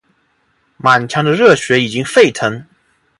[0.77, 2.65] 满腔的热血已经沸腾，